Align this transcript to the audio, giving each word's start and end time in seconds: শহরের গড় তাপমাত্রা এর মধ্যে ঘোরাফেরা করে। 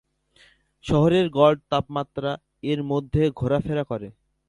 শহরের 0.85 1.25
গড় 1.29 1.57
তাপমাত্রা 1.71 2.31
এর 2.63 2.79
মধ্যে 2.83 3.23
ঘোরাফেরা 3.39 3.83
করে। 3.83 4.07